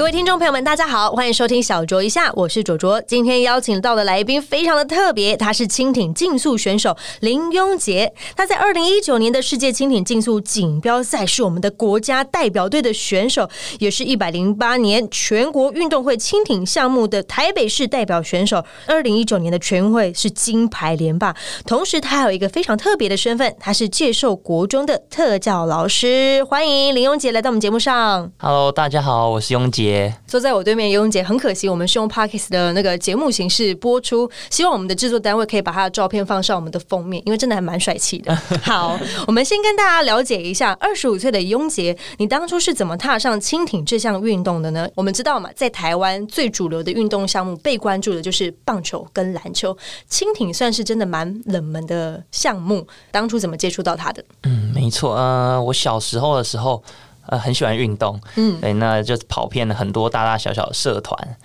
[0.00, 2.98] 各位听众朋友们，大家好，欢迎收听小卓一下，我是卓卓。
[3.02, 8.10] 今天邀请到的来宾非常的特别，他是轻艇竞速选手林庸杰。
[8.34, 18.64] 他在二零一九年的世界轻艇竞速锦标赛是我们的国家代表队的选手，也是一百零八年全国运动会轻艇项目的台北市代表选手。
[18.86, 21.36] 二零一九年的全运会是金牌连霸，
[21.66, 26.42] 同时他还有一个非常特别的身份，他是介寿国中的特教老师。
[26.44, 28.32] 欢迎林庸杰来到我们节目上。
[28.38, 29.89] Hello，大家好，我是庸杰。
[30.26, 38.34] 坐在我对面，尤永杰，很可惜，我们是用 Parkes 的那个节目形式播出，希望我们的制作单位可以把他的照片放上我们的封面，因为真的还蛮帅气的。
[38.62, 44.88] 好，我们先跟大家了解一下，二十五岁的雍杰，你当初是怎么踏上轻艇这项运动的呢？
[44.94, 49.76] 我们知道嘛，在台湾最主流的运动项目被关注的就是棒球跟篮球，
[50.08, 52.86] 轻艇算是真的蛮冷门的项目。
[53.10, 54.24] 当初怎么接触到它的？
[54.44, 55.14] 嗯，没错。
[55.14, 56.82] 呃，我小时候的时候，
[57.30, 58.20] 呃，很喜欢运动。
[58.36, 61.36] 嗯，对，那就跑遍了很多大大小小的社团。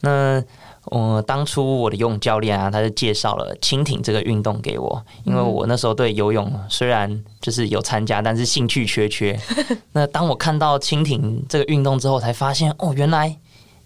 [0.00, 0.42] 那
[0.86, 9.38] 我、当初我的游泳教练啊，他就介绍了蜻蜓这个运动给我，因为我那时候对游泳虽然就是有参加，但是兴趣缺缺。
[9.92, 13.36] 那当我看到蜻蜓这个运动之后，才发现哦，原来。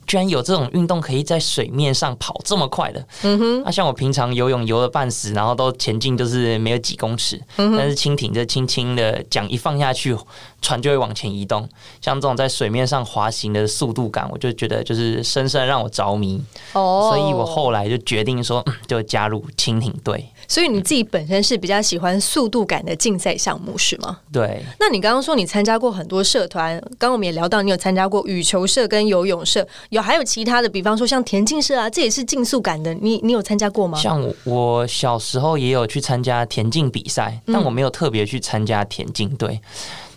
[0.07, 10.17] 居然有这种运动可以在水面上跑这么快的，嗯哼，那、像我平常游泳游了半死，然后都前进就是没有几公尺，但是蜻蜓这轻轻的桨一放下去，
[10.63, 11.69] 船就会往前移动。
[12.01, 17.11] 像这种在水面上滑行的速度感，我就觉得就是深深地让我着迷，哦。
[17.11, 20.29] 所以我后来就决定说，嗯就加入蜻蜓队。
[20.49, 24.19] 所以你自己本身是比较喜欢速度感的竞赛项目是吗？
[24.33, 33.99] 对，那你刚刚说你参加过很多社团，刚刚我们也聊到你有参加过羽球社跟游泳社，有还有其他的，比方说像田径社啊，这也是竞速感的，你你有参加过吗？
[33.99, 39.61] 像我我小时候也有去参加田径比赛，但我没有特别去参加田径队。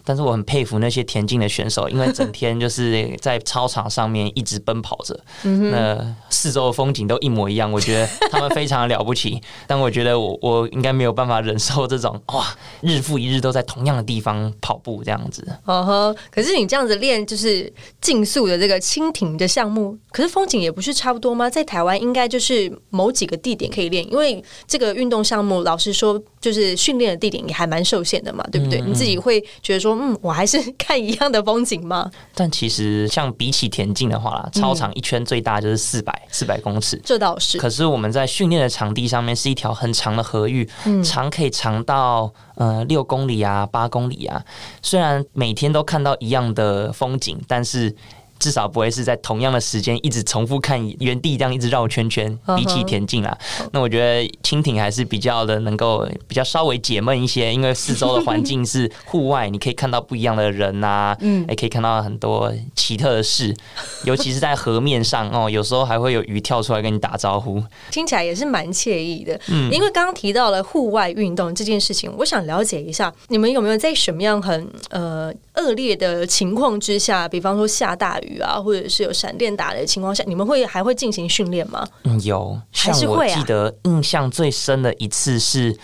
[0.09, 9.39] 但是我很佩服那些田径的选手，因为 整天就是在操场上面一直奔跑着，那四周的风景都一模一样，我觉得他们非常的了不起。
[9.67, 12.44] 但我觉得我我应该没有办法忍受这种哇，
[12.81, 15.47] 日复一日都在同样的地方跑步这样子。
[15.66, 21.47] 哦呵，可是你这样子练就是竞速的这个蜻蜓的项目，可是风景也不是差不多吗？
[21.47, 28.81] 在台湾应该就是某几个地点可以练，因为这个运动项目，老实说，就是训练的地点也还蛮受限的嘛，对不对？
[28.81, 32.09] 你自己会觉得说，嗯，我还是 看一样的风景吗？
[32.33, 37.57] 但其实像比起田径的话啦，操场一圈最大就是四百四百公尺，这倒是。
[37.57, 40.67] 可是我们在训练的场地上面是一条很长的河域，
[41.03, 44.41] 长可以长到呃六公里啊、八公里啊。
[44.81, 47.93] 虽然每天都看到一样的风景，但是。
[48.39, 52.29] 至少不会是在同样的时间一直重复看原地这样一直绕圈圈。
[52.55, 53.38] 比起田径啦，
[53.72, 63.55] 那我觉得蜻蜓还是比较的能够比较稍微解闷一些，因为四周的环境是户外，你可以看到不一样的人呐、嗯也可以看到很多奇特的事，
[64.03, 67.63] 尤其是在河面上哦， 有时候还会有鱼跳出来跟你打招呼。
[67.89, 69.39] 听起来也是蛮惬意的。
[69.47, 81.88] 嗯因为刚刚提到了户外运动这件事情，我想了解一下，你们有没有在什么样很呃恶劣的情况之下，比方说下大雨啊，或者是有闪电打雷的情况下，你们会还会进行训练吗？
[82.03, 85.75] 嗯，有，还像我是会啊记得印象最深的一次是，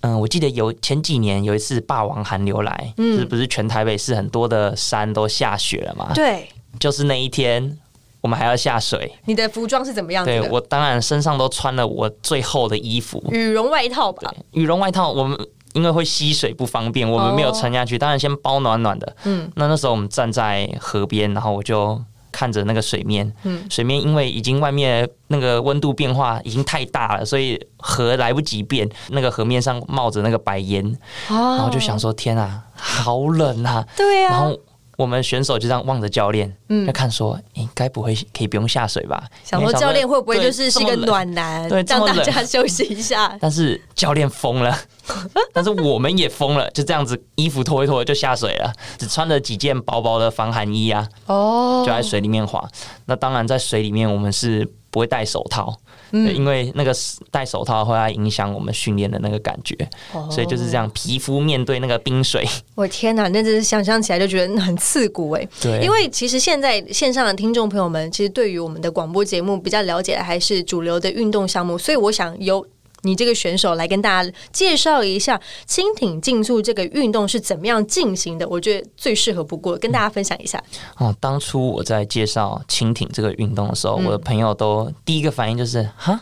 [0.00, 6.12] 嗯、我记得有前几年有一次霸王寒流来，嗯，是不是全台北市很多的山都下雪了嘛？
[6.14, 6.48] 对，
[6.78, 7.78] 就是那一天
[8.20, 10.40] 我们还要下水，你的服装是怎么样的？
[10.40, 14.34] 对我当然身上都穿了我最厚的衣服，羽绒外套吧。
[14.52, 15.38] 羽绒外套我们。
[15.74, 17.98] 因为会吸水不方便，我们没有撑下去。
[17.98, 19.16] 当然先包暖暖的。
[19.24, 22.00] 嗯，那那时候我们站在河边，然后我就
[22.32, 23.30] 看着那个水面。
[23.42, 30.84] 嗯水面因为已经外面那个温度变化已经太大了，所以河来不及变，那个河面上冒着那个白烟，
[31.28, 33.84] 哦然后就想说：天啊，好冷啊！
[33.96, 34.58] 对啊，然后
[34.96, 39.24] 我们选手就这样望着教练，嗯在看说：应该不会可以不用下水吧？
[39.44, 43.36] 想说教练会不会就是是一个暖男，对让大家休息一下？
[43.40, 44.76] 但是教练疯了，
[45.52, 52.66] 但是我们也疯了，就这样子衣服脱一脱就下水了，只穿了几件薄薄的防寒衣啊，哦就在水里面滑。
[53.06, 55.76] 那当然在水里面我们是不会戴手套，
[56.12, 56.32] 嗯。
[56.32, 56.94] 因为那个
[57.32, 59.76] 戴手套会来影响我们训练的那个感觉，
[60.12, 60.28] 哦。
[60.30, 62.46] 所以就是这样，皮肤面对那个冰水，
[62.76, 65.48] 我天哪，那真是想象起来就觉得很刺骨哎。
[65.60, 72.64] 对，因为其实现在线上的听众朋友们，其实对于我们的广播节目比较了解的还是主流的运动项目，所以我想由
[73.04, 78.48] 你这个选手来跟大家介绍一下蜻蜓竞速这个运动是怎么样进行的。
[78.48, 80.62] 我觉得最适合不过，跟大家分享一下。
[80.96, 86.20] 哦，当初我在介绍蜻蜓这个运动的时候，我的朋友都第一个反应就是哈。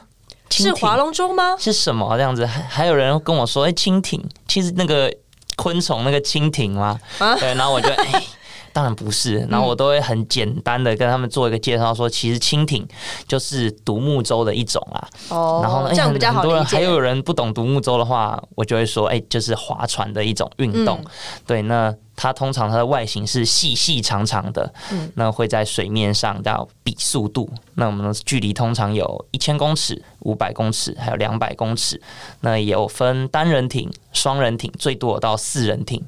[0.50, 1.56] 是划龙舟吗？
[1.58, 2.44] 是什么这样子？
[2.44, 5.10] 还还有人跟我说，哎、蜻蜓其实那个
[5.56, 7.00] 昆虫那个蜻蜓吗？
[7.18, 8.22] 啊对，然后我就哎。
[8.72, 12.86] 当然不是，然后我都会很简单的跟他们做一个介绍，说其实蜻蜓
[13.28, 15.08] 就是独木舟的一种啊。
[15.28, 16.54] 哦，然后呢，哎这样比较很很多。
[16.54, 20.98] 人还有人不懂独木舟的话，我就会说，哎、就是划船的一种运动。
[21.04, 21.10] 嗯
[21.46, 27.48] 对，那它通常它的外形是细细长长的，嗯那会在水面上要比速度。
[27.74, 32.00] 那我们的距离通常有一千公尺、五百公尺，还有两百公尺。
[32.40, 36.04] 那也有分单人艇、双人艇，最多有到四人艇。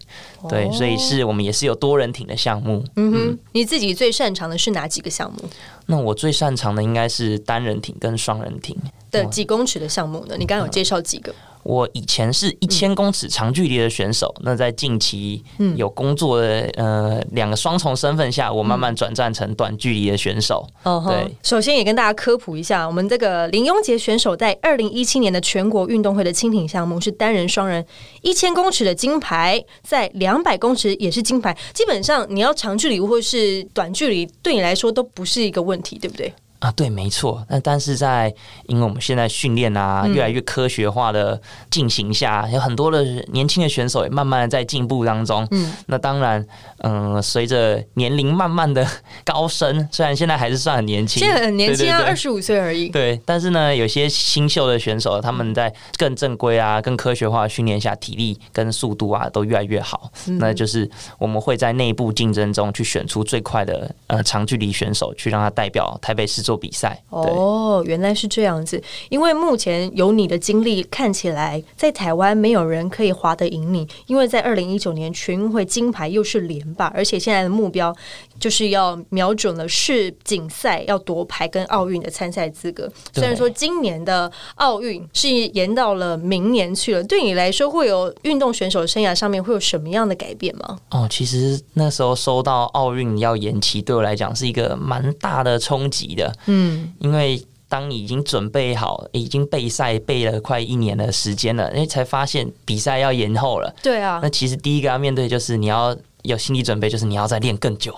[0.49, 2.85] 对，所以是我们也是有多人艇的项目。
[2.97, 5.39] 嗯哼，你自己最擅长的是哪几个项目
[5.87, 8.77] 那我最擅长的应该是单人艇跟双人艇。
[9.11, 10.37] 的几公尺的项目呢？
[10.39, 11.35] 你刚刚有介绍几个？
[11.65, 15.43] 我以前是一千公尺长距离的选手，那在近期
[15.77, 20.67] 有工作的呃两个双重身份下，我慢慢转战成短距离的选手。
[20.85, 27.85] 哦吼对首先也跟大家科普一下，我们这个林庸杰选手在二零一七年的全国运动会的轻艇项目是单人、双人
[28.23, 31.57] 一千公尺的金牌，在两百公尺也是金牌。
[31.73, 36.33] 基本上你要长距离或是短距离，对你来说都不是一个问题，对不对？
[36.65, 37.45] 啊，对，没错。
[37.51, 38.35] 那但是在
[38.69, 41.39] 因为我们现在训练啊越来越科学化的
[41.71, 45.47] 进行下，有很多的年轻的选手也慢慢的在进步当中。
[45.51, 46.43] 嗯，那当然，
[46.79, 48.87] 嗯、随着年龄慢慢的
[49.27, 52.89] 高升，虽然现在还是算很年轻，现在很年轻啊，二十五岁而已。
[52.89, 60.11] 对，但是呢，有些新秀的选手，他们在更正规啊、更科学化的训练下，体力跟速度啊都越来越好。
[60.39, 67.03] 那就是我们会在内部竞争中去选出最快的呃长距离选手，去让他代表台北市做比赛。
[67.11, 68.83] 哦，原来是这样子。
[69.09, 73.87] 因为目前有你的经历，看起来在台湾没有人可以划得赢你。
[74.07, 77.95] 因为在二零一九年全运会金牌又是连霸，而且现在的目标
[78.39, 82.91] 就是要瞄准了世锦赛要夺牌跟奥运的参赛资格。
[83.13, 90.79] 虽然说今年的奥运是延到了明年去了，对你来说会有运动选手生涯上面会有什么样的改变吗？
[90.91, 96.33] 哦，其实那时候收到奥运要延期，对我来讲是一个蛮大的冲击的。
[96.47, 103.75] 嗯，因为当你已经准备好，已经备赛备了快一年的时间了，哎，才发现比赛要延后了。
[103.83, 104.21] 对啊。
[104.23, 107.93] 那，其实第一个要面对就是你要有心理准备，就是你要再练更久，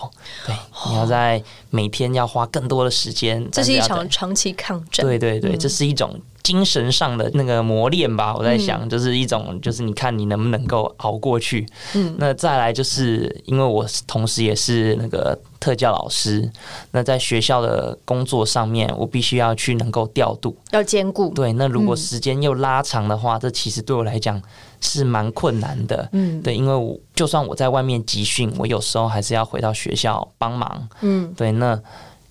[0.45, 0.55] 对，
[0.89, 3.47] 你要在每天要花更多的时间。
[3.51, 5.05] 这是一场长期抗战。
[5.05, 8.35] 对对对，这是一种精神上的那个磨练吧。
[8.35, 11.65] 我在嗯想，就是一种，就是你看你能不能够熬过去。
[11.95, 16.49] 嗯，那再来就是因为我同时也是那个特教老师，
[16.91, 20.55] 那在学校的工作上面，我必须要去能够调度。
[20.71, 21.29] 要兼顾。
[21.33, 24.41] 对，那如果嗯时间又拉长的话，这其实对我来讲
[24.79, 26.07] 是蛮困难的。
[26.13, 30.87] 嗯对，因为我就算我在外面集训，我有时候还是要回到学校帮忙。
[31.01, 31.66] 嗯，对，那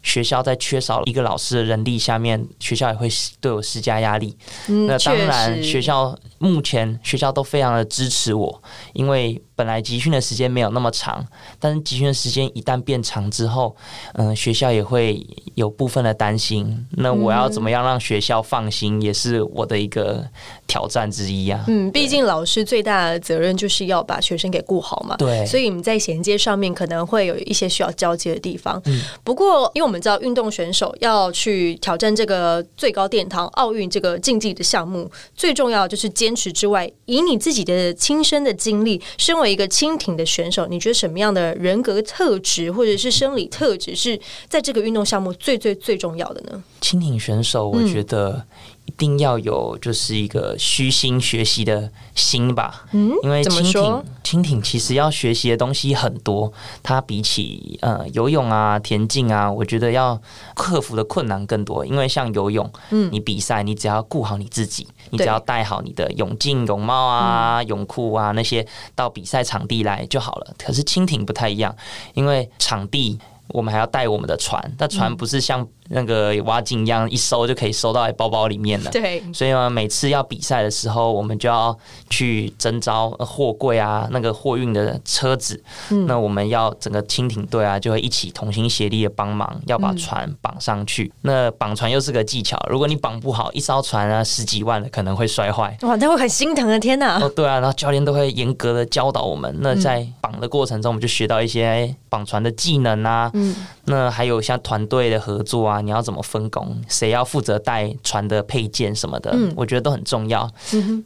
[0.02, 3.08] 学校在缺少一个老师的人力下面，学校也会
[3.40, 4.36] 对我施加压力。
[4.68, 8.62] 嗯那当然，学校目前学校都非常的支持我，
[8.92, 11.24] 因为本来集训的时间没有那么长，
[11.58, 13.74] 但是集训的时间一旦变长之后，
[14.14, 16.86] 嗯、学校也会有部分的担心。
[16.90, 20.22] 那我要怎么样让学校放心，也是我的一个
[20.66, 21.64] 挑战之一啊。
[21.68, 25.16] 嗯，毕竟老师最大的责任就是要把学生给顾好嘛。
[25.16, 28.80] 对所以你们在衔接上面可能会有一些需要交接的地方。
[28.84, 46.60] 嗯不过，因为我们知道运动选手要去挑战这个最高殿堂奥运这个竞技的项目，最重要就是坚持之外，以你自己的亲身的经历，身为一个蜻蜓的选手，你觉得什么样的人格特质或者是生理特质是在这个运动项目最最最重要的呢？
[46.80, 48.44] 蜻蜓选手，我觉得
[48.86, 52.86] 一定要有就是一个虚心学习的心吧。
[52.92, 56.52] 嗯，因为怎么轻艇说轻艇其实要学习的东西很多，
[56.82, 60.20] 它比起呃游泳啊、田径啊，我觉得要
[60.54, 61.84] 克服的困难更多。
[61.84, 70.54] 因为像游泳，嗯，你比赛你只要顾好你自己，你只要带好你的泳镜、泳帽啊、泳裤啊那些到比赛场地来就好了。
[70.58, 71.76] 可是蜻蜓不太一样，
[72.14, 73.18] 因为场地。
[73.50, 78.90] 我们还要带我们的船，那船不是像那个挖井一样一收就可以收到包包里面了。
[78.90, 81.76] 对，所以呢，每次要比赛的时候，我们就要
[82.10, 85.62] 去征召呃货柜啊，那个货运的车子。
[86.06, 91.12] 那我们要整个蜻蜓队啊，就会一起同心协力的帮忙，要把船绑上去。
[91.22, 95.76] 那绑船又是个技巧，如果你绑不好，一艘船啊十几万的可能会摔坏。
[95.82, 97.18] 哇，那会很心疼的，天哪！
[97.20, 99.54] 哦，对啊，然后教练都会严格的教导我们。
[99.60, 103.30] 那在绑的过程中，我们就学到一些绑船的技能啊。
[103.34, 103.54] 嗯
[103.88, 106.76] 那还有像团队的合作啊，你要怎么分工？
[106.88, 109.34] 谁要负责带船的配件什么的？
[109.56, 110.48] 我觉得都很重要。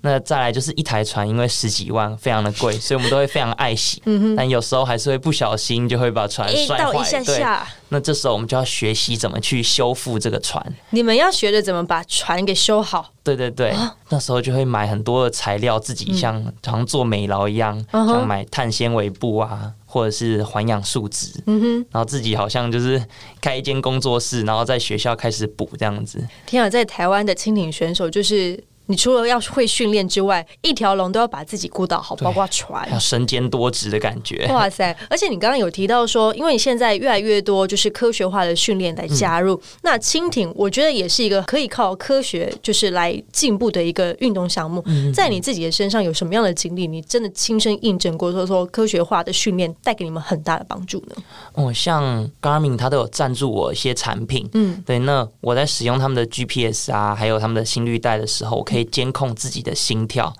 [0.02, 4.02] 那再来就是一台船，因为十几万，非常的贵， 所以我们都会非常爱惜。
[4.36, 7.22] 但有时候还是会不小心就会把船摔坏。
[7.24, 7.44] 对，
[7.88, 10.64] 那这时候我们就要学习怎么去修复这个船。
[10.90, 13.10] 你们要学着怎么把船给修好。
[13.22, 13.74] 对对对，
[14.08, 19.72] 那时候就会买很多的材料，自己像好像做美劳一样，像买碳纤维布啊。
[19.90, 23.04] 或者是环氧树脂，嗯哼，然后自己好像就是
[23.40, 26.24] 开一间工作室，然后在学校开始补这样子。
[26.46, 28.62] 天啊，在台湾的蜻蜓选手就是。
[28.90, 34.48] 你除了要会训练之外，一条龙都要把自己顾到好，包括船，要身兼多职的感觉。
[34.48, 34.94] 哇塞！
[35.08, 44.84] 而且你刚刚有提到说，因为你现在越来越多就是科学化的训练来加入，那蜻蜓我觉得也是一个可以靠科学就是来进步的一个运动项目。
[45.14, 46.88] 在你自己的身上有什么样的经历？
[46.88, 51.14] 你真的亲身印证过，说说科学化的训练带给你们很大的帮助呢？
[51.52, 54.98] 哦，像 Garmin 它都有赞助我一些产品，嗯，对。
[54.98, 58.79] 那我在使用他们的 GPS 啊，还有他们的心率带的时候，我可以。
[58.84, 60.32] 监控自己的心跳，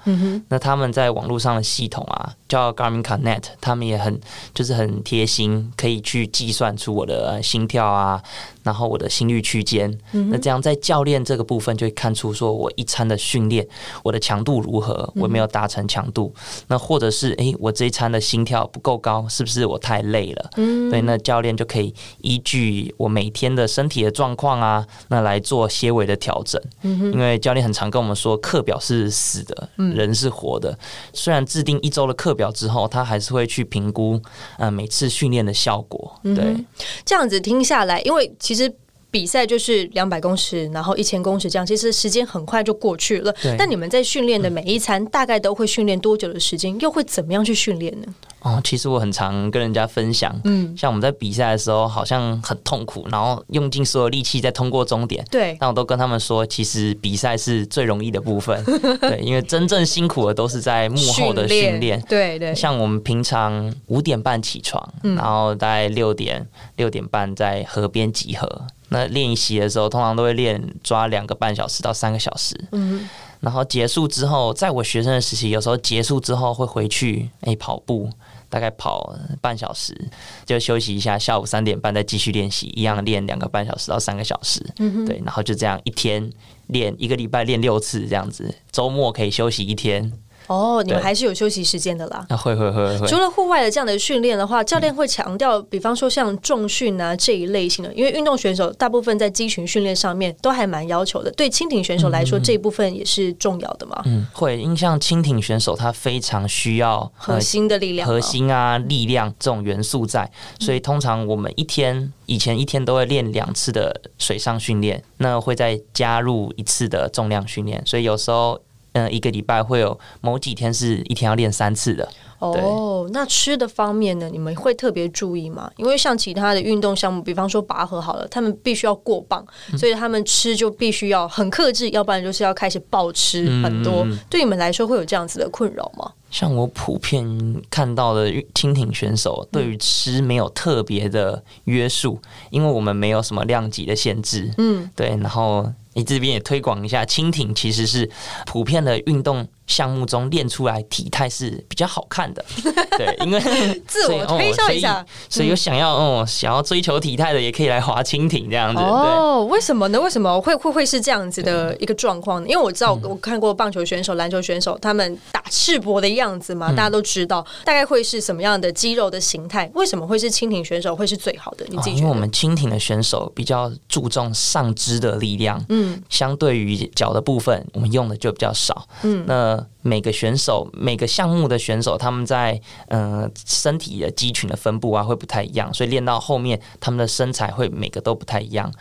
[0.48, 4.20] 那他们在网络上的系统啊，叫 Garmin Connect，他们也很
[4.52, 8.22] 就是很贴心，可以去计算出我的心跳啊。
[8.62, 13.66] 然后我的心率区间，那这样在教练这个部分就会看出说我一餐的训练
[14.02, 16.30] 我的强度如何，我没有达成强度，
[16.68, 20.50] 那或者是哎我这一餐的心跳不够高，是不是我太累了？
[20.56, 26.60] 嗯，对，那教练就可以依据我每天的身体的状况啊，那来做些微的调整。
[26.82, 30.78] 嗯因为教练很常跟我们说，课表是死的，人是活的。
[31.14, 34.20] 虽然制定一周的课表之后，他还是会去评估
[34.58, 36.18] 呃每次训练的效果。
[36.22, 36.56] 对，
[37.04, 38.28] 这样子听下来，因为。
[38.38, 38.72] 其实
[39.10, 43.34] 比赛就是两百公尺，然后一千公尺这样，其实时间很快就过去了。
[43.58, 46.78] 但你们在训练的每一餐，大概都会训练多久的时间？
[46.80, 48.06] 又会怎么样去训练呢？
[48.42, 55.22] 哦，其实我很常跟人家分享，嗯，像我们在比赛的时候，好像很痛苦，然后用尽所有力气在通过终点。
[55.30, 58.64] 对，但我都跟他们说，其实比赛是最容易的部分。
[59.02, 62.00] 对，因为真正辛苦的都是在幕后的训练。
[62.08, 68.62] 对对，像我们平常五点半起床，然后大概六点六点半在河边集合。
[68.90, 72.54] 那练习的时候，通常都会练抓两个半小时到三个小时。
[72.72, 73.08] 嗯，
[73.40, 78.10] 然后结束之后，在我学生的时期，有时候结束之后会回去诶跑步，
[78.48, 79.96] 大概跑半小时，
[80.44, 81.18] 就休息一下。
[81.18, 84.60] 下午三点半再继续练习，一样练两个半小时到三个小时。
[84.78, 86.30] 嗯对，然后就这样一天
[86.66, 90.12] 练一个礼拜练六次这样子，周末可以休息一天。
[90.50, 92.26] 哦，你们还是有休息时间的啦。
[92.28, 93.06] 啊，会会会会。
[93.06, 101.30] 除了户外的这样的训练的话，教练会强调，比方说像重训啊这一类型的，因为运动选手大部分在肌群训练上面都还蛮要求的。
[101.30, 104.02] 对蜻蜓选手来说，这一部分也是重要的嘛。
[104.06, 104.60] 嗯，会。
[104.60, 110.28] 因为像蜻蜓选手，他非常需要核心的力量、核心啊力量这种元素在，
[110.58, 118.60] 所以通常我们一天以前一天都会练两次的水上训练，那会再加入一次的重量训练，所以有时候。
[118.92, 122.08] 嗯，一个礼拜会有某几天是一天要练三次的。
[122.40, 125.70] 哦，那吃的方面呢，你们会特别注意吗？
[125.76, 129.44] 因为像其他的运动项目，比方说拔河好了，他们必须要过磅，
[129.76, 134.06] 所以他们吃就必须要很克制，要不然就是要开始暴吃很多。
[134.30, 136.10] 对你们来说会有这样子的困扰吗？
[136.30, 142.18] 像我普遍看到的蜻蜓选手，对于吃没有特别的约束，
[142.48, 144.50] 因为我们没有什么量级的限制。
[144.56, 145.70] 嗯，对，然后。
[146.00, 148.10] 你这边也推广一下，蜻蜓其实是
[148.46, 149.46] 普遍的运动。
[149.70, 152.44] 项目中练出来体态是比较好看的，
[152.98, 153.40] 对，因为
[153.86, 158.82] 自我推销一下，所以有想要哦想要追求体态的也可以来滑蜻蜓这样子。
[158.82, 160.00] 哦，为什么呢？
[160.00, 162.48] 为什么会会会是这样子的一个状况呢？
[162.48, 169.70] 因为我知道我看过棒球选手、篮球选手他们打赤膊的样子嘛，大家都知道大概会是什么样的肌肉的形态。
[169.74, 171.64] 为什么会是蜻蜓选手会是最好的？
[171.68, 179.59] 你自己因为我们蜻蜓的选手比较注重上肢的力量，嗯，相对于脚的部分，我们用的就比较少，嗯，那。
[179.82, 188.72] 每个选手、每个项目的选手，他们在嗯身体的肌群的分布啊，会不太一样，所以练到后面，他们的身材会每个都不太一样。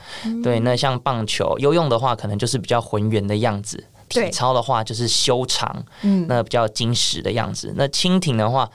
[0.43, 3.77] 对，那像棒球、游泳的话，可能就是比较浑圆的样子；
[4.09, 7.74] 体操的话，就是修长，嗯，那比较精实的样子。
[7.75, 8.69] 那蜻蜓的话。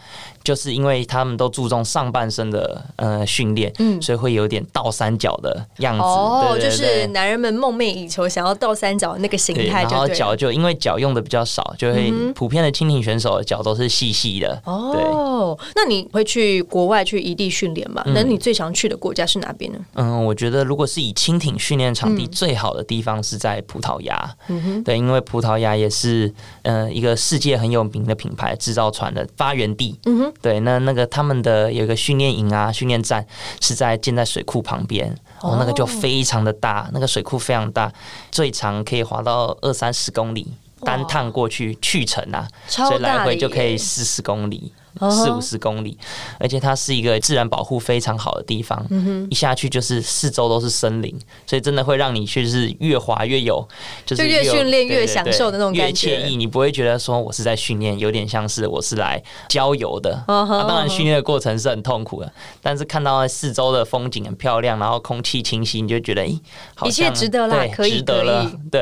[0.45, 6.03] 就是因为他们都注重上半身的呃训练，嗯，所以会有点倒三角的样子。
[6.03, 9.83] 哦，就是男人们梦寐以求想要倒三角那个形态。
[9.85, 14.61] 然后脚就因为脚用的比较少，就会普遍的蜻蜓选手的脚都是细细的。
[14.65, 18.03] 哦，那你会去国外去异地训练吗？
[18.09, 19.79] 那你最常去的国家是哪边呢？
[19.95, 24.37] 嗯，我觉得如果是以蜻蜓训练场地最好的地方是在葡萄牙。
[24.49, 26.31] 嗯哼，对，因为葡萄牙也是
[26.63, 29.99] 呃一个世界很有名的品牌制造船的发源地。
[30.05, 33.27] 嗯哼，对，那那个他们的有一个训练营啊，训练站
[33.61, 37.93] 是在建在水库旁边，哦，那个就非常的大，那个水库非常大，
[38.31, 40.47] 最长可以滑到二三十公里，
[40.83, 44.73] 单趟过去去程啊，所以来回就可以四十公里。
[45.11, 45.99] 四五十公里，
[46.39, 51.13] 而且它是一个自然保护非常好的地方，嗯一下去就是四周都是森林，
[51.47, 53.67] 所以真的会让你去是越滑越有，
[54.07, 56.37] 就是越训练越享受的那种感觉，越惬意。
[56.37, 60.23] 你不会觉得说我是在训练，有点像是我是来郊游的。
[60.29, 62.33] 当然训练的过程是很痛苦的，
[62.63, 66.39] 但是看到四周的风景很漂亮，然后空气清新，你就觉得哎，
[66.87, 68.49] 一切值得啦，可以值得了。
[68.71, 68.81] 对。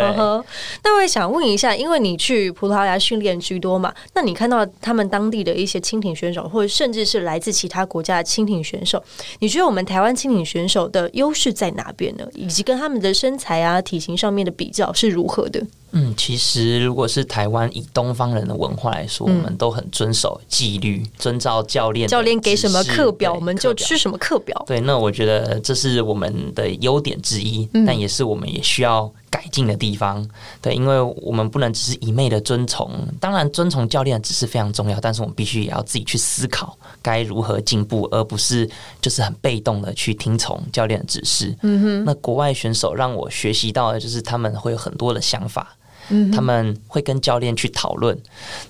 [0.84, 6.01] 那我也想问一下，因为你去葡萄牙训练居多嘛，那你看到他们当地的一些亲。
[6.02, 9.02] 艇选手，或者甚至是来自其他国家的轻艇选手，
[9.38, 12.26] 你觉得我们台湾轻艇选手的优势在哪边呢？
[12.34, 15.64] 以及跟他们的身材啊、体型上面的比较是如何的？
[15.94, 24.64] 嗯，其实如果是台湾以东方人的文化来说，我们都很遵守纪律，遵照教练教练给什么课表，我们就吃什么课表。
[24.66, 30.24] 对，那我觉得这是我们的优点之一，但也是我们也需要改进的地方。
[30.60, 38.68] 对，因为我们不能只是一昧的遵从，当然遵从教练的指示非常重要，但是我们必须也要自己去思考该如何进步，而不是
[39.00, 41.56] 就是很被动的去听从教练的指示。
[41.62, 45.74] 嗯哼，那国外选手让我学习到的就是他们会有很多的想法。
[46.32, 48.16] 他们会跟教练去讨论。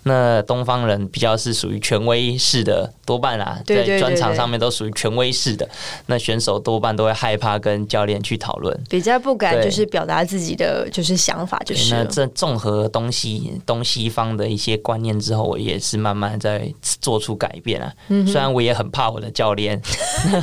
[0.04, 5.68] 那东方人比较是属于权威式的，多半啊，在专场上面都属于权威式的。
[6.06, 11.58] 那选手多半都会害怕跟教练去讨论，比较不敢就是表达自己的就是想法。
[11.64, 16.70] 就是那这综合东西东西方的一些观念之后，我也是慢慢在
[17.00, 17.92] 做出改变啊。
[18.08, 19.80] 嗯虽然我也很怕我的教练，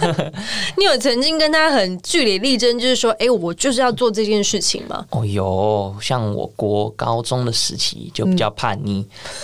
[0.77, 5.05] 你有曾经跟他很据理力争，就是说，哎，我就是要做这件事情吗？
[5.09, 6.78] 哦，有，像我国。
[6.95, 9.03] 高中的时期就比较叛逆，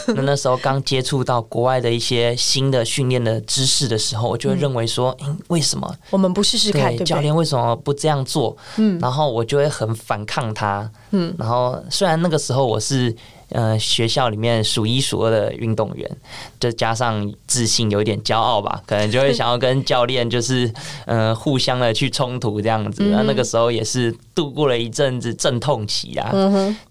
[0.09, 6.95] 那那时候刚接触到国外的一些新的训练的知识的时候，我就会认为说，哎，为什么我们不试试看？
[7.03, 8.55] 教练为什么不这样做？
[8.77, 10.87] 嗯，然后我就会很反抗他。
[11.09, 13.15] 嗯，然后虽然那个时候我是。
[13.49, 16.17] 呃，学校里面数一数二的运动员，
[16.59, 20.69] 就加上自信，有一点骄傲吧，可能就会 想要跟教练就是
[21.05, 23.03] 呃互相的去冲突这样子。
[23.03, 26.33] 那那个时候也是度过了一阵子阵痛期啊。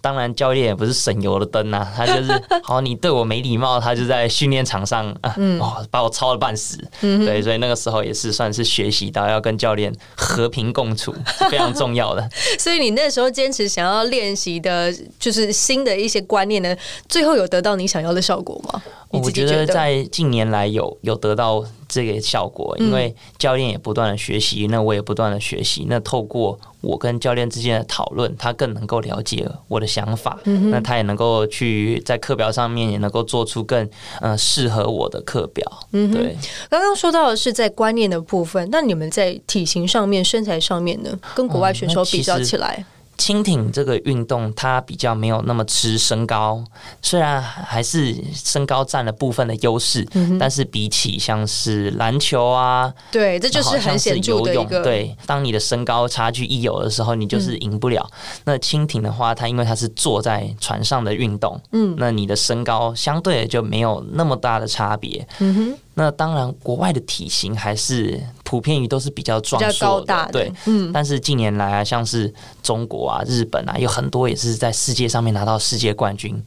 [0.00, 6.78] 当然，教练也不是省油的灯啊，他就是好， 你对我没礼貌，他就在训练场上啊，哦，把我操了半死。
[7.00, 11.12] 对，所以那个时候也是算是学习到要跟教练和平共处，
[11.50, 12.26] 非常重要的。
[12.59, 16.44] 所以你那时候坚持想要练习的，就是新的一些观。
[16.44, 16.76] 念呢？
[17.09, 18.83] 最后有得到你想要的效果吗？
[19.09, 25.87] 我觉得在近年来有有得到这个效果，因为教练也不断的学习，那我也不断的学习。
[25.88, 33.88] 那透过我跟教练之间的讨论，他更能够了解我的想法，那他也能够去在课表上面也能够做出更
[34.20, 35.64] 呃适合我的课表。
[35.92, 36.37] 嗯，对。
[36.68, 42.85] 刚刚说到的是在观念的部分，那你们在体型上面、身材上面呢，跟国外选手比较起来？
[43.16, 46.62] 轻艇这个运动，它比较没有那么吃身高，
[47.00, 50.07] 虽然还是身高占了部分的优势，
[50.38, 54.83] 但是比起像是篮球啊，对，这就是很显著的一个。
[54.83, 58.09] 对，当你的身高差距一有的时候，你就是赢不了。
[58.44, 65.27] 那蜻蜓的话，它因为它是坐在船上的运动，嗯，那你的身高相对就没有那么大的差别。
[65.38, 65.79] 嗯哼。
[65.96, 70.92] 那当然，国外的体型还是普遍于都是比较壮硕的，对，嗯。
[70.92, 76.40] 但是近年来啊，像是中国啊、日本啊，有很多也是在世界上面拿到世界冠军。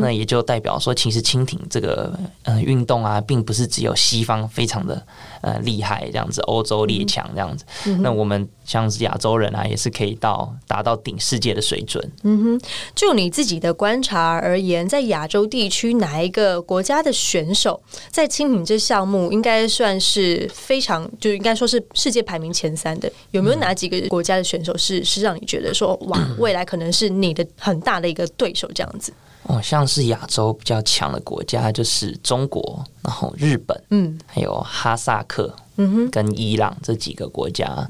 [0.00, 2.12] 那也就代表说，其实蜻蜓这个
[2.42, 5.00] 呃运动啊，并不是只有西方非常的
[5.44, 7.64] 呃厉害这样子，欧洲列强这样子。
[8.00, 12.02] 那我们像是亚洲人啊，也是可以到达到顶世界的水准。
[12.22, 17.78] 嗯哼，就你自己的观察而言，在亚洲地区哪一个国家的选手
[18.10, 18.94] 在轻艇这项？
[18.94, 23.10] 项目应该算是非常，就应该说是世界排名前三的。
[23.32, 29.12] 有没有哪几个国家的选手是是让你觉得说，哇， 未来可能是你的很大的一个对手这样子？
[29.44, 35.54] 哦，像是亚洲比较强的国家就是中国，然后日本，嗯，还有哈萨克。
[35.76, 37.84] 嗯哼，跟伊朗这几个国家，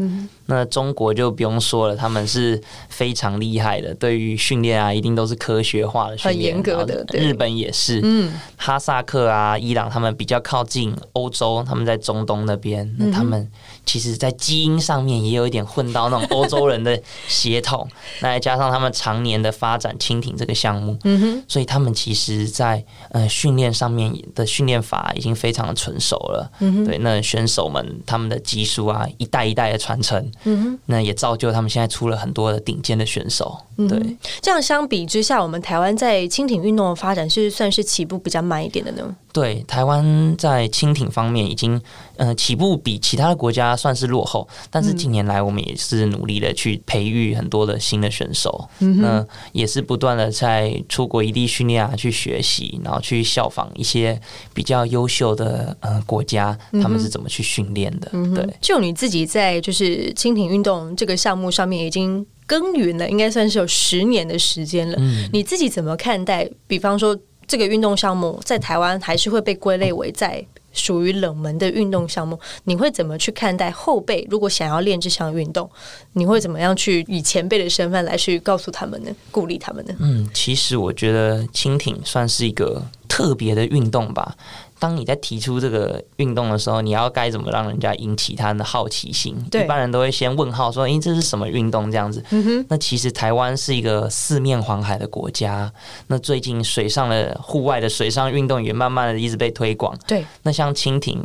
[0.46, 7.04] 那中国就不用说了，他们是非常厉害的，对于训练啊，一定都是科学化的训练，很严格的。
[7.12, 13.46] 日本也是，嗯，哈萨克啊，伊朗他们比较靠近欧洲，他们在中东那边，那他们
[13.84, 17.86] 其实，在基因上面也有一点混到那种欧洲人的血统，
[18.22, 27.64] 那再加上他们常年的发展蜻蜓这个项目，嗯哼，所以他们其实，在呃训练上面的训练法已经非常的成熟了，嗯哼，对，那选手。
[27.74, 33.58] 们他们的技术啊，一代一代的传承，嗯哼，那也造就他们现在出了很多的顶尖的选手。
[33.76, 39.16] 对，这样相比之下，我们台湾在蜻蜓运动的发展是算是起步比较慢一点的呢。
[39.32, 41.80] 对，台湾在蜻蜓方面已经，
[42.16, 54.20] 呃，起步比其他的国家算是落后，但是近年来我们也是努力的去培育很多的新的选手，那也是不断的在出国异地训练啊，去学习，然后去效仿一些
[54.52, 58.10] 比较优秀的呃国家，他们是怎么去训练的。
[58.34, 64.98] 对，就你自己在就是蜻蜓运动这个项目上面已经耕耘了，应该算是有十年的时间了。
[65.32, 66.48] 你自己怎么看待？
[66.66, 67.18] 比方说。
[67.46, 70.42] 这个运动项目在台湾还是会被归类为在
[70.74, 72.38] 属于冷门的运动项目。
[72.64, 74.26] 你会怎么去看待后辈？
[74.30, 75.70] 如果想要练这项运动，
[76.12, 79.10] 你会怎么样去以前辈的身份来去告诉他们呢？
[79.30, 79.94] 鼓励他们呢？
[80.00, 84.36] 嗯，其实我觉得蜻蜓算是一个特别的运动吧。
[84.84, 89.34] 当你在提出这个运动的时候，你要该怎么让人家引起他的好奇心？
[89.50, 92.22] 一般人都会先问号说：“诶，这是什么运动？”这样子。
[92.68, 95.72] 那其实台湾是一个四面环海的国家。
[96.08, 99.96] 那最近水上的户外的水上运动也慢慢的一直被推广。
[100.06, 100.26] 对。
[100.42, 101.24] 那像蜻蜓。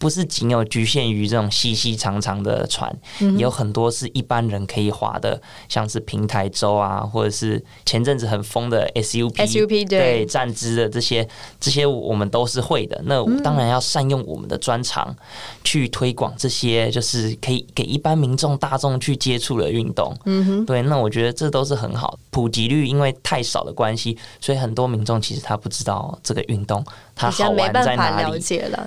[0.00, 11.28] 不是仅有局限于这种细细长长的船，也有很多是一般人可以划的，像是平台舟啊，或者是前阵子很疯的 SUP，SUP 对站姿的这些，
[11.60, 12.98] 这些我们都是会的。
[13.04, 15.14] 那当然要善用我们的专长
[15.62, 20.16] 去推广这些，就是可以给一般民众大众去接触的运动。
[20.24, 22.18] 嗯哼，对，那我觉得这都是很好。
[22.30, 26.82] 普及率因为太少的关系，所以很多民众其实他不知道这个运动。
[27.14, 28.42] 它好玩在哪里？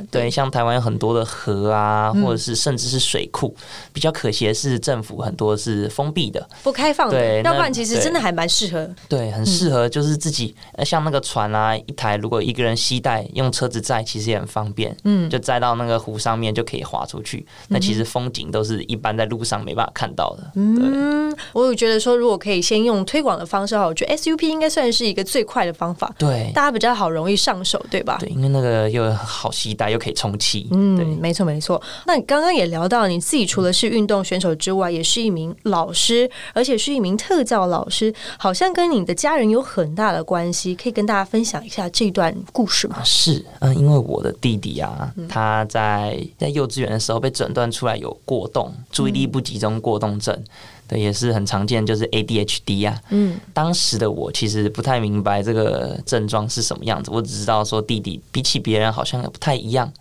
[0.09, 3.55] 对，像台湾有很多的河啊，或者是甚至是水库，
[3.91, 7.17] 比较可惜的是政府很多是封闭的、不开放的。
[7.17, 8.87] 对，要不然其实真的还蛮适合。
[9.09, 14.95] 对，很适合，就是自己像那个船啊，一台如果一个人携带用车子载，其实也很方便。
[15.05, 17.43] 嗯，就载到那个湖上面就可以划出去。
[17.69, 20.51] 那其实风景都是一般在路上没办法看到的。
[20.55, 26.13] 嗯，我有觉得说，如果可以先用推广的方式的话，我觉得 SUP 应该算是一个最快的方法。
[26.17, 28.17] 对，大家比较好容易上手，对吧？
[28.19, 30.67] 对，因为那个又好携带，又可以充气。
[30.71, 31.81] 嗯，对，没错没错。
[32.05, 43.01] 那你刚刚也聊到，你自己除了是运动选手之外，也是一名老师，而且是一名特教老师，好像跟你的家人有很大的关系，可以跟大家分享一下这段故事吗？
[43.03, 50.37] 是，嗯，因为我的弟弟啊，他在在幼稚园的时候被诊断出来有过动，注意力不集中过动症。
[50.85, 53.01] 对，也是很常见，就是 ADHD 啊。
[53.09, 59.91] 嗯，当时的我其实不太明白这个症状是什么样子，我只知道说弟弟比起别人好像不太一样，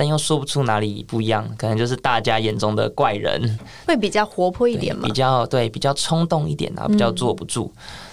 [0.00, 7.70] 但又说不出哪里不一样，可能就是大家眼中的怪人，会比较活泼一点嘛，比较对，比较冲动一点啊，比较坐不住。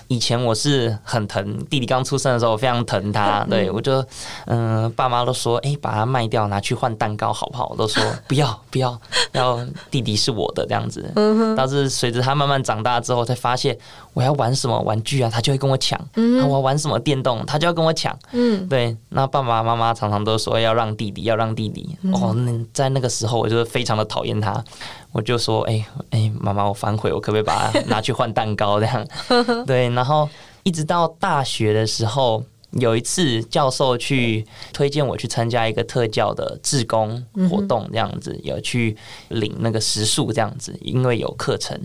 [0.07, 3.45] 以前我是很疼弟弟刚出生的时候，我非常疼他。
[3.49, 4.03] 对我就
[4.45, 7.67] 嗯，爸妈都说，哎，把它卖掉，拿去换蛋糕好不好？
[7.69, 8.99] 我都说不要不要，
[9.33, 9.59] 要
[9.91, 11.11] 弟弟是我的这样子。
[11.57, 13.77] 但是随着他慢慢长大之后，才发现
[14.13, 18.17] 我要玩什么玩具啊，他就会跟我抢；我要玩什么电动，他就要跟我抢。
[18.31, 18.95] 嗯，对。
[19.09, 21.97] 那爸爸妈妈常常都说要让弟弟，要让弟弟。
[22.13, 24.63] 哦，那在那个时候，我就非常的讨厌他。
[25.11, 28.79] 我就说，哎哎，妈妈，我反悔，我可不可以把它拿去换蛋糕？
[28.79, 29.07] 这样，
[29.65, 29.89] 对。
[29.89, 30.29] 然后
[30.63, 32.43] 一直到大学的时候，
[32.79, 38.95] 有一次教授去推荐我去参加一个特教的志工活动，这样子有去
[39.29, 41.79] 领那个食宿，这样子，因为有课程。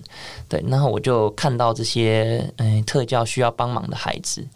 [0.48, 4.46] 对，然后我就看到这些嗯特教需要帮忙的孩子。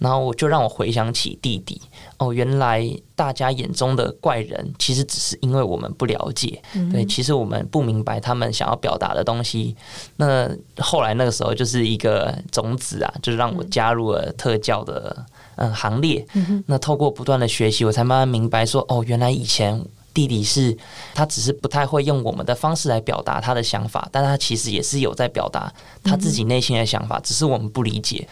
[0.00, 1.80] 然后我就让我回想起弟弟
[2.18, 6.60] 哦，原来大家眼中的怪人，其实只是因为我们不了解，
[6.92, 9.74] 对，其实我们不明白他们想要表达的东西。
[10.16, 15.24] 那后来那个时候就是一个种子啊，就是让我加入了特教的
[15.56, 16.26] 嗯行列。
[16.66, 19.84] 那透过不断的学习，我才慢慢明白说，哦，原来以前。
[20.14, 20.78] 弟弟是，
[21.12, 25.68] 他只是不太会用我们的方式来表达他的想法，但他其实也是有在表达
[26.04, 28.24] 他自己内心的想法，只是我们不理解。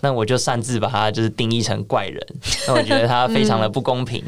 [0.00, 2.24] 那我就擅自把他就是定义成怪人，
[2.68, 4.22] 那我觉得他非常的不公平。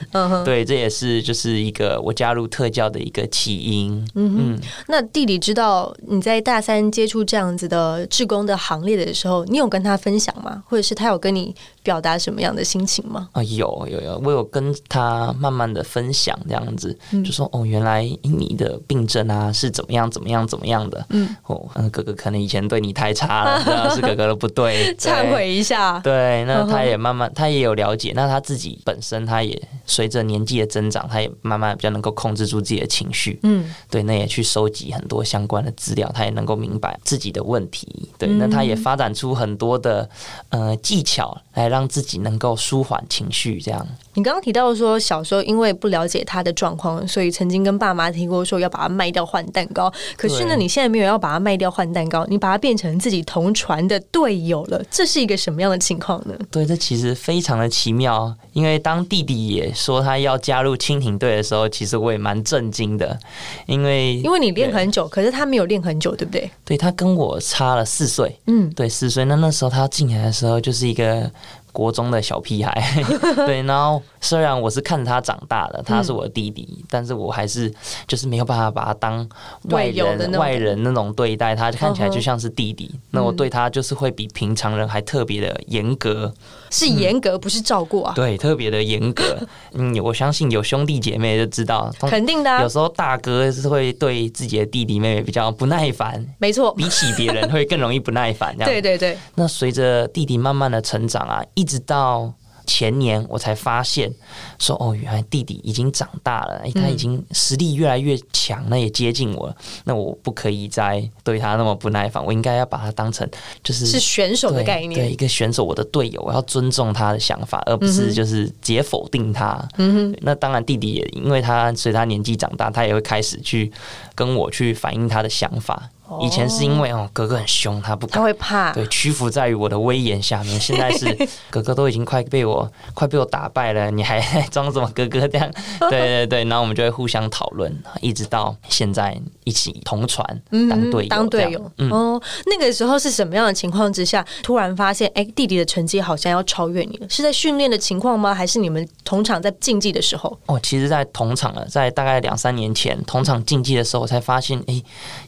[0.44, 4.04] 对，这也是就是一个我加入特教的一个起因。
[4.16, 10.60] 嗯，那弟弟知道你在大三接触这样子的志工的行列的时候，你有跟他分享吗？
[10.66, 11.54] 或者是他有跟你
[11.86, 13.28] 表达什么样的心情吗？
[13.30, 16.98] 啊，有有有，我有跟他慢慢的分享这样子。
[17.24, 21.06] 就说哦，原来你的病症啊是怎么样怎么样怎么样的？
[21.10, 26.00] 嗯，哦，哥哥可能以前对你太差了，那 是哥哥的不对， 忏悔一下。
[26.00, 28.12] 对，那他也慢慢，他也有了解。
[28.16, 33.38] 那他自己本身，他也随着年纪的增长，他也慢慢比较能够控制住自己的情绪。
[33.44, 38.10] 嗯，对，那也去收集很多相关的资料，他也能够明白自己的问题。
[38.18, 40.08] 对，那他也发展出很多的
[40.48, 43.84] 呃技巧，来让自己能够舒缓情绪，这样。
[44.14, 49.92] 你刚刚提到说，小时候因为不了解他的状况，所以曾经跟爸妈提过说要把它卖掉换蛋糕。
[50.16, 56.34] 可是呢，你现在没有要把它卖掉换蛋糕，你把它变成自己同船的队友了，这是一个什么样的情况呢？
[56.50, 63.18] 对，这其实非常的奇妙，因为当弟弟也说他要加入蜻蜓队的时候，其实我也蛮震惊的，
[63.66, 66.50] 因为因为你练很久，可是他没有练很久，对不对？
[66.64, 69.24] 对他跟我差了四岁，嗯，对，四岁。
[69.24, 71.30] 那那时候他进来的时候就是一个
[71.76, 72.72] 国中的小屁孩，
[73.44, 73.62] 对。
[73.64, 77.72] 然后虽然我是看着他长大的，他是我的弟弟，但是我还是
[78.08, 79.28] 就是没有办法把他当
[79.70, 82.92] 外人外人那种对待，他看起来就像是弟弟。
[83.12, 86.34] 那我对他就是会比平常人还特别的严格，
[86.70, 89.38] 是严格，不是照顾啊，对，特别的严格。
[89.74, 96.26] 嗯，我相信有兄弟姐妹就知道，肯定的、啊有，时候大哥是会对自己的弟弟妹妹比较不耐烦。
[96.38, 96.74] 没错。
[96.74, 102.32] 比起别人会更容易不耐烦，这样 对对对，那随着弟弟慢慢的成长啊，一直到
[102.66, 104.12] 前年我才发现，
[104.58, 109.56] 说哦，原来弟弟已经长大了，哎，他已经实力越来越强，那也接近我了。
[109.84, 113.28] 那我不可以再对他那么不耐烦，我应该要把他当成
[113.62, 114.92] 就是是选手的概念。
[114.94, 119.66] 对一个选手，我的队友，我要尊重他的想法，而不是就是直接否定他。
[119.78, 123.70] 嗯哼，那当然，弟弟也因为他随他年纪长大，他也会开始去
[124.14, 125.88] 跟我去反映他的想法。
[126.20, 128.72] 以前是因为哦哥哥很凶，他不敢他会怕。
[128.72, 130.58] 对，屈服在于我的威严下面。
[130.60, 131.06] 现在是
[131.50, 135.50] 哥哥都已经快被我快被我打败了，你还 装什么哥哥这样？
[135.90, 140.24] 对对对，然后我们就会互相讨论，一直到现在一起同船
[140.70, 141.72] 当队友，当队友。
[141.78, 147.06] 嗯，哦，那个时候是什么样的情况之下，突然发现，哎，弟弟的成绩好像要超越你了？
[147.08, 148.34] 是在训练的情况吗？
[148.34, 150.36] 还是你们同场在竞技的时候？
[150.46, 154.82] 哦，其实，在同场了，在大概两三年前同场竞技的时候，我才发现，哎，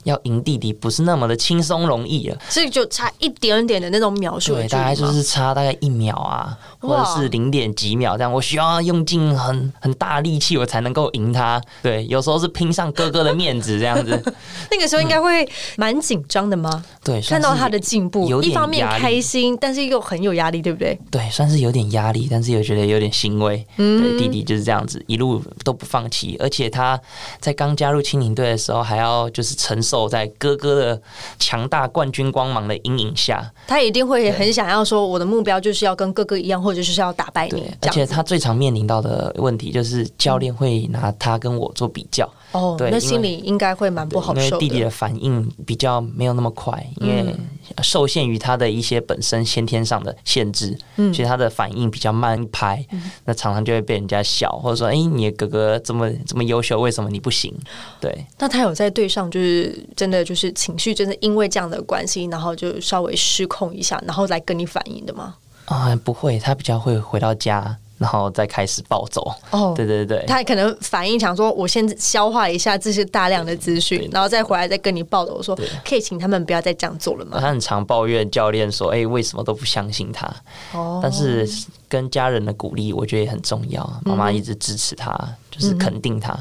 [0.04, 2.38] 要赢弟弟不是那么的轻松容易了。
[2.48, 8.32] 所以就差一点点的那种秒数对，大概就是差大概一秒啊，或者是零点几秒这样。
[8.32, 11.60] 我需要用尽很很大力气，我才能够赢他。
[11.82, 14.10] 对，有时候是拼上哥哥的面子这样子。
[14.70, 16.84] 那个时候应该会蛮紧张的吗？
[17.02, 20.98] 对，看到他的进步，有一方面开心，但是又很有压力，对不对？
[21.10, 23.66] 对，算是有点压力，但是又觉得有点欣慰。
[23.76, 27.00] 嗯对，弟弟就是这样子，一路都不放弃，而且他
[27.40, 31.02] 在刚加入青年队的时候，还要就是承受在哥哥的
[31.38, 33.50] 强大冠军光芒的阴影下。
[33.66, 42.30] 他一定会很想要说，我的目标就是要跟哥哥一样，或者就是要打败你。，而且他最常面临到的问题就是教练会拿他跟我做比较。
[42.52, 44.58] 哦，对那心里应该会蛮不好因为受。
[44.58, 47.34] 弟弟的反应比较没有那么快，因为
[47.82, 52.84] 受限于他的一些本身先天上的限制，嗯所以他的反应比较慢一拍，
[53.24, 57.54] 那常常就会被人家笑，或者说：“哎、你的哥哥这么这么优秀，为什么你不行？”
[58.00, 65.34] 对，那他有在队上就是真的就是情绪真的因为这样的关系，然后就稍微失控一下，然后来跟你反应的吗？
[65.68, 69.34] 啊、不会，他比较会回到家，然后再开始暴走。
[69.50, 75.32] 哦对对对，他可能反应想说，我先消化一下这些大量的资讯，然后再回来再跟你报的。
[75.32, 77.38] 我说，可以请他们不要再这样做了吗？
[77.40, 80.26] 他很常抱怨教练说：“哎、为什么都不相信他？”
[80.72, 81.48] 哦但是
[81.88, 84.00] 跟家人的鼓励，我觉得也很重要。
[84.04, 85.10] 妈妈一直支持他，
[85.58, 86.38] 就是肯定他。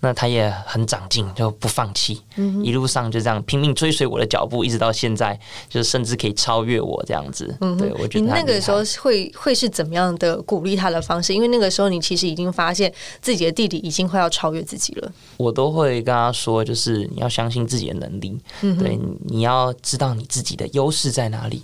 [0.00, 2.20] 那他也很长进，就不放弃，
[2.62, 7.56] 一路上就这样拼命追随我的脚步，一直到现在，就是甚至可以超越我这样子。
[7.62, 11.32] 嗯对我觉得你那个时候会会是怎么样的鼓励他的方式？
[11.32, 15.10] 因为那个时候你其实已经发现自己的弟弟已经快要超越自己了。
[15.38, 21.62] 我都会跟他说，就是你要相信自己的能力，对，你要知道你自己的优势在哪里。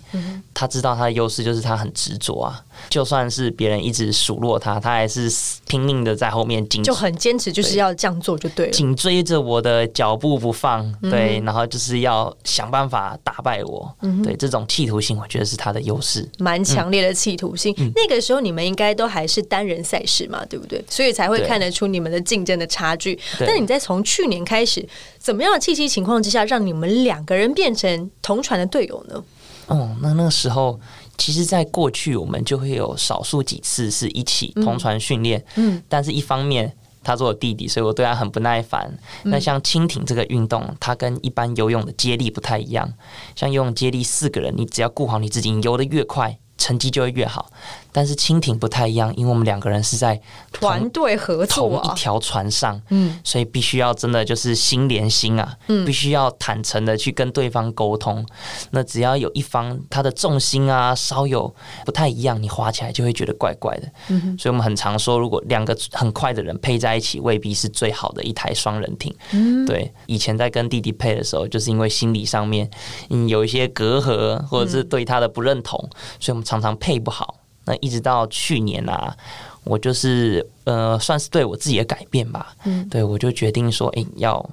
[0.55, 5.31] 他知道他的优势就是他很执着啊，就算是别人一直数落他，他还是
[5.67, 8.73] 拼命的在后面紧就很坚持，就是要这样做就对了。
[8.73, 16.29] 紧追着我的脚步不放，对，然后就是要想办法打败我，对，这种企图心，我觉得是他的优势。
[16.39, 17.75] 蛮强烈的企图心。
[17.79, 20.83] 嗯那个时候你们应该都还是单人赛事嘛，对不对？
[20.89, 23.19] 所以才会看得出你们的竞争的差距。
[23.37, 24.87] 对但你在从去年开始，
[25.19, 29.23] 怎么样的契机情况之下，让你们两个人变成同船的队友呢？
[29.67, 30.81] 哦，那那个时候，
[31.21, 36.75] 其实，在过去我们就会有少数几次是一起同船训练，嗯，但是一方面。
[37.03, 38.93] 他做我弟弟，所以我对他很不耐烦。
[39.23, 42.93] 那像蜻蜓这个运动，它跟一般游泳的接力不太一样。
[43.35, 47.51] 像游泳接力四个人，你只要顾好你自己，你游得越快，成绩就会越好。
[47.93, 50.21] 但是蜻蜓不太一样，因为我们两个人是在
[50.53, 58.25] 团队合作啊，同一条船上，嗯所以必须要真的就是心连心啊，嗯必须要坦诚的去跟对方沟通。
[58.71, 61.53] 那只要有一方他的重心啊稍有
[61.85, 63.89] 不太一样，你滑起来就会觉得怪怪的。
[64.11, 69.13] 嗯所以我们很常说，如果两个很快的人配在一起，未必是最好的一台双人艇。
[69.33, 72.71] 嗯对，以前在跟弟弟配的时候，就是因为心理上面
[73.09, 75.77] 嗯有一些隔阂，或者是对他的不认同，
[76.21, 77.37] 所以我们常常配不好。
[77.65, 79.17] 那一直到去年啊，
[79.63, 82.53] 我就是呃，算是对我自己的改变吧。
[82.65, 84.45] 嗯，对我就决定说，哎，要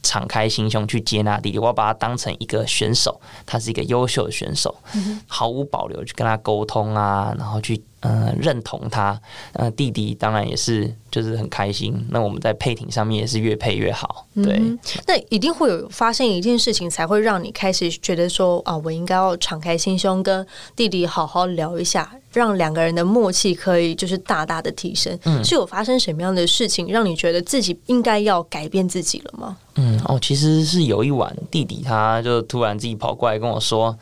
[0.00, 4.72] 敞开心胸去接纳弟弟，我要把他当成一个选手，他是一个优秀的选手，
[5.26, 7.82] 毫无保留去跟他沟通啊，然后去。
[8.04, 9.18] 嗯，认同他，
[9.54, 12.06] 呃，弟弟当然也是，就是很开心。
[12.10, 14.26] 那我们在配艇上面也是越配越好。
[14.34, 14.60] 对，
[15.06, 25.18] 那一定会有发生一件事情，才会让你开始觉得说啊，我应该要敞开心胸，跟弟弟好好聊一下，让两个人的默契可以就是大大的提升。
[25.24, 29.56] 嗯，是有发生什么样的事情，让你觉得自己应该要改变自己了吗？
[29.76, 33.96] 嗯，哦，其实是有一晚，弟弟他就突然自己跑过来跟我说。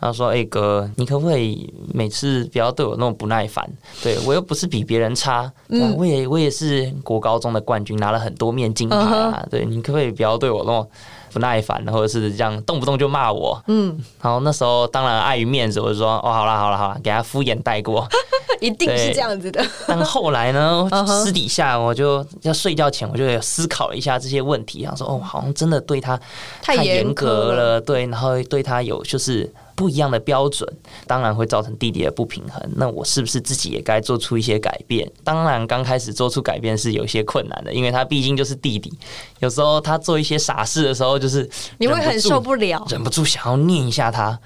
[0.00, 3.68] 他说：“哎哥，你可不可以每次不要对我那么不耐烦？
[4.02, 9.44] 对我又不是比别人差，嗯，我也我也是国高中的冠军，拿了很多面金牌啊。
[9.50, 10.88] 对你可不可以不要对我那么
[11.32, 13.60] 不耐烦，或者是这样动不动就骂我？
[13.66, 18.06] 嗯，然后那时候当然碍于面子，我就说哦，好了好了好了，给他敷衍带过，
[18.60, 19.60] 一定是这样子的。
[19.88, 26.16] 但后来呢， 私底下我就要睡觉前，我就思考了一下这些问题，然后说哦，好像真的对他
[26.62, 30.68] 太严格了，对，然后对他有就是。”不一样的标准，
[31.06, 32.60] 当然会造成弟弟的不平衡。
[32.74, 35.08] 那我是不是自己也该做出一些改变？
[35.22, 38.92] 当然，刚开始做出改变是有些困难的，因为他毕竟就是弟弟。
[39.38, 44.36] 有时候他做一些傻事的时候，就是你会很受不了，忍不住想要念一下他。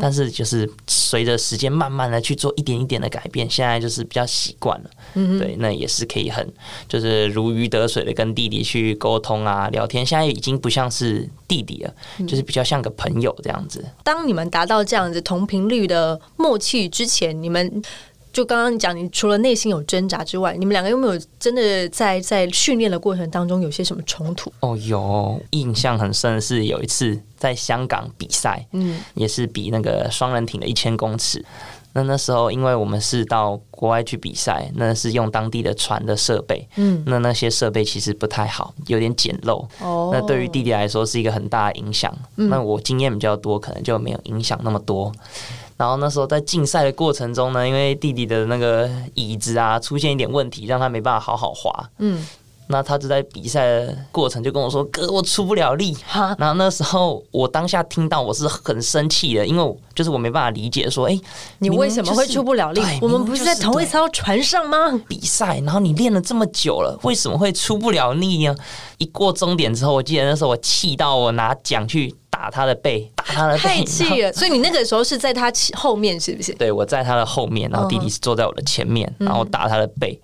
[0.00, 4.90] 但是就是随着时间慢慢的去做一点一点的改变，现在就是比较习惯了。
[5.14, 6.46] 嗯对，那也是可以很
[6.88, 10.04] 就是如鱼得水的跟弟弟去沟通啊聊天。
[10.04, 11.94] 现在已经不像是弟弟了，
[12.26, 13.84] 就是比较像个朋友这样子。
[14.02, 17.82] 当你们达到这样子同频率的默契之前，你们
[18.32, 24.52] 就刚刚讲，你除了内心有挣扎之外，你们两个有没有真的在在训练的过程当中有些什么冲突？
[24.60, 31.44] 哦，有印象很深的是有一次在香港比赛，嗯，也是比那个双人艇的一千公尺。
[31.98, 39.66] 那那时候因为我们是到国外去比赛，那是用当地的船的设备，嗯，那那些设备其实不太好，有点简陋。
[39.80, 42.16] 哦，那对于弟弟来说是一个很大的影响。
[42.36, 45.12] 那我经验比较多，可能就没有影响那么多。
[45.76, 51.90] 然后那时候在竞赛的过程中呢，因为弟弟的那个椅子啊出现一点问题，让他没办法好好滑。
[51.98, 52.24] 嗯。
[52.68, 61.18] 那他就在比赛的过程就跟我说：“哥，我出不了力哈。”然后那时候我当下听到我是很生气的，因为就是我没办法理解说：“哎，
[61.58, 62.80] 你为什么会出不了力？
[63.00, 65.00] 我们不是在同一艘船上吗？
[65.08, 68.54] 比赛，然后你练了这么久了，为什么会出不了力呢？”
[68.98, 74.32] 一过终点之后，我记得那时候我气到我拿奖去打他的背，打他的背，太气了。
[74.34, 76.52] 所以你那个时候是在他后面，是不是？
[76.54, 80.18] 对，我在他的后面，然后弟弟是坐在我的前面，然后打他的背。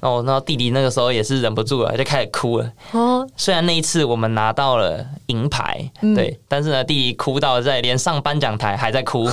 [0.00, 2.72] 然后，然后弟弟那个时候也是忍不住了，就开始哭了。
[2.92, 9.28] 哦，虽然那一次我们拿到了银牌，对，但是呢，弟弟哭到在连上颁奖台还在哭。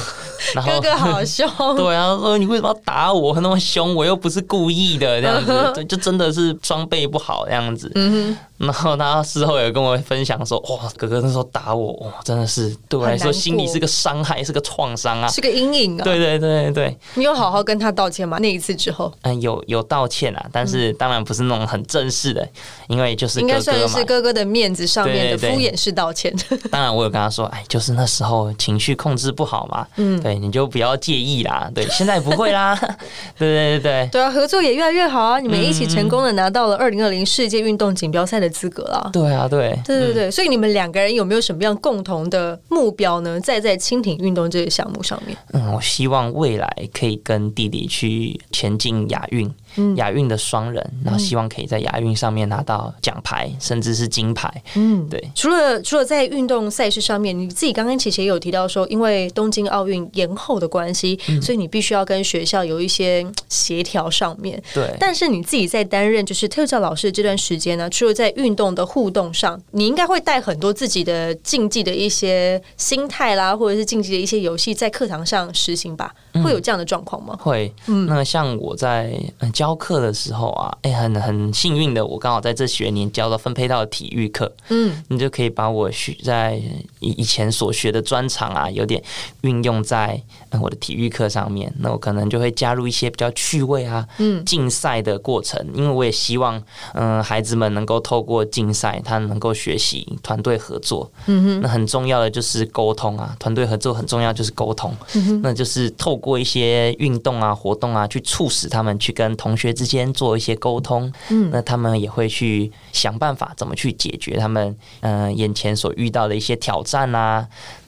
[0.54, 3.34] 哥哥好凶，对啊，说你为什么要打我？
[3.42, 3.96] 那么凶？
[3.96, 7.92] 我又不是故意的，这样子，对，就真的是装备不好这样子。
[7.96, 18.38] 嗯然后他事后有跟我分享说：“哇，哥哥那时候打我，哇，真的是对我来说心里是个伤害，是个创伤啊，是个阴影啊。”对对对对，你有好好跟他道歉吗？
[18.40, 22.48] 那一次之后，嗯，有有道歉啊，但是当然不是那种很正式的，
[22.88, 26.34] 因为就是应该算是哥哥的面子上面的敷衍式道歉。
[26.72, 31.70] 当然，我有跟他说：“哎，就是那时候情绪控制不好嘛，嗯，对，你就不要介意啦。
[31.74, 32.76] 对，现在不会啦。
[33.38, 39.10] 对对对对，对啊，合作也越来越好啊，你们一起成功的拿到了二零二零世界运动锦标赛的资格了。
[39.14, 43.40] 对啊，对，对对对，所以你们两个人有没有什么样共同的目标呢？
[43.40, 49.52] 在在蜻蜓运动这个项目上面，嗯，我希望未来可以跟弟弟去前进亚运。
[49.96, 54.64] 亚运的双人，然后希望可以在亚运上面拿到奖牌，甚至是金牌。
[54.76, 55.22] 嗯，对。
[55.36, 64.62] 除了除了在运动赛事上面，你自己刚刚其实也有提到说，因为东京奥运延后的关系，所以你必须要跟学校有一些协调上面。
[64.74, 64.96] 对。
[65.00, 76.14] 但是你自己在担任就是特教老师的这段时间呢，除了在运动的互动上，你应该会带很多自己的竞技的一些心态啦，或者是竞技的一些游戏在课堂上实行吧？
[76.44, 77.38] 会有这样的状况吗？
[77.42, 77.74] 会。
[77.88, 78.06] 嗯。
[78.06, 79.12] 那像我在
[79.54, 79.65] 教。
[79.66, 86.62] 教课的时候啊，哎，很很幸运的，我刚好在这学年教了分配到体育课，嗯，你就可以把我学在
[87.00, 89.04] 以以前所学的专长啊，有点
[89.42, 90.22] 运用在
[90.62, 91.74] 我的体育课上面。
[91.80, 96.62] 那我可能就会加入一些比较趣味啊，嗯，竞赛的过程，因为我也希望，
[96.94, 101.10] 嗯，孩子们能够透过竞赛，他能够学习团队合作。
[101.28, 104.94] 嗯哼，那很重要的就是沟通啊，团队合作很重要，就是沟通。
[105.14, 117.48] 嗯哼，那就是透过一些运动啊、活动啊，去促使他们去跟同同学之间做一些沟通，嗯，那他们也会去想办法怎么去解决他们嗯眼前所遇到的一些挑战啊。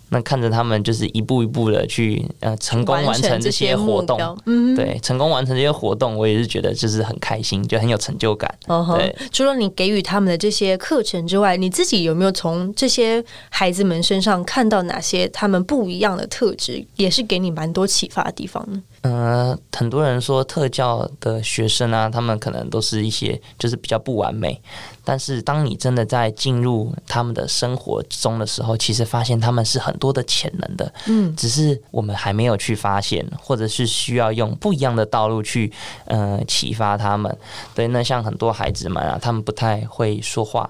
[0.09, 8.53] 那看着他们就是一步一步的去呃成功完成这些活动，嗯，对，成功完成这些活动，我也是觉得就是很开心，就很有成就感。
[8.95, 18.81] 对，除了你给予他们的这些课程之外，你自己有没有从这些孩子们身上看到哪些他们不一样的特质，也是给你蛮多启发的地方呢？
[19.01, 24.59] 嗯，很多人说特教的学生啊，他们可能都是一些就是比较不完美。
[25.09, 30.93] 但是，当你真的在进入他们的生活中的时候，其实发现他们是很多的潜能的。
[31.05, 35.71] 嗯，只是我们还没有去发现，或者是需要用不一样的道路去
[36.07, 37.33] 呃启发他们。
[37.73, 40.69] 对，那像很多孩子们啊，他们不太会说话。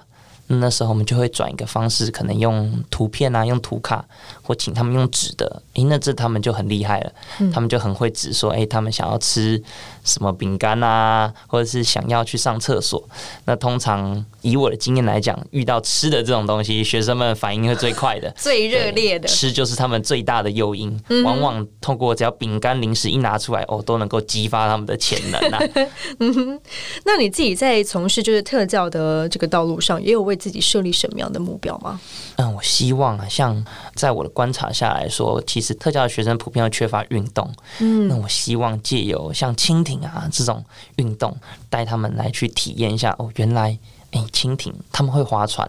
[0.50, 4.02] 那时候我们就会转一个方式，可能用图片啊，用图卡，
[4.48, 5.62] 或请他们用纸的。
[5.74, 7.12] 诶，那这他们就很厉害了，
[7.52, 9.62] 他们就很会指说，诶，他们想要吃
[10.04, 13.06] 什么饼干啊，或者是想要去上厕所。
[13.44, 20.98] 那通常以我的经验来讲，遇到吃的这种东西，学生们反应会最快的， 最热烈的，吃就是他们最大的诱因。
[21.24, 25.58] 往往通过只要饼干零食一拿出来，哦，都能够激发他们的潜能啊。
[26.20, 26.60] 嗯哼，
[27.04, 32.00] 那你自己在从事就是特教的这个道路上，也有为自己设立什么样的目标吗？
[32.36, 33.62] 嗯，我希望啊，像
[33.98, 37.52] 在我的观察下来说，其实特教的学生普遍要缺乏运动。
[37.80, 40.64] 嗯，那我希望借由像蜻蜓啊这种
[40.96, 41.36] 运动，
[41.68, 43.76] 带他们来去体验一下哦，原来
[44.12, 45.68] 哎，蜻蜓他们会划船。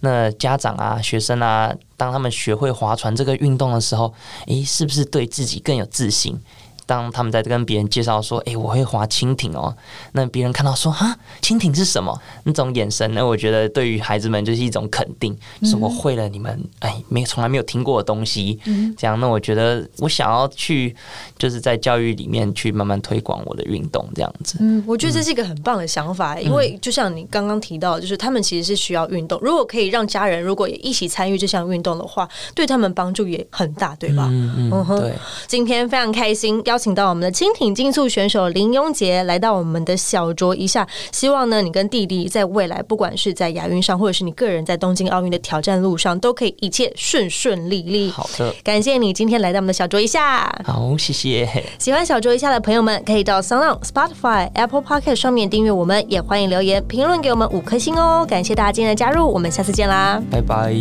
[0.00, 4.12] 那家长啊、学生啊，当他们学会划船这个运动的时候，
[4.46, 6.40] 诶，是不是对自己更有自信？
[6.86, 9.76] 当他们在跟别人介绍说：“哎，我会划蜻蜓哦。”
[10.12, 18.58] 那别人看到说：“哈，蜻蜓是什么？”那种眼神，那我觉得对于孩子们就是一种肯定，是我会了你们哎没从来没有听过的东西。
[18.96, 20.94] 这样，那我觉得我想要去
[21.36, 24.56] 就是在教育里面去慢慢推广我的运动，这样子。
[24.60, 29.36] 嗯，我觉得这是一个很棒的想法，因为就像你刚刚提到，就是他们其实是需要运动。
[29.42, 34.28] 如果可以让家人如果也一起参与这项运动的话，对他们帮助也很大，对吧？
[34.30, 35.12] 嗯嗯，对。
[35.48, 36.75] 今天非常开心要。
[36.76, 48.10] 邀请到我们的蜻蜓竞速选手林庸杰来到我们的小酌一下，希望呢你跟弟弟在未来，不管是在亚运上，或者是你个人在东京奥运的挑战路上，都可以一切顺顺利利。
[48.10, 50.54] 好的，感谢你今天来到我们的小酌一下。
[50.66, 51.48] 好，谢谢。
[51.78, 58.26] 喜欢小酌一下的朋友们，可以到 Sound、Spotify、Apple Podcast 上面订阅我们，也欢迎留言评论给我们五颗星哦。
[58.28, 60.74] 感谢大家今天的加入，我们下次见啦，拜拜。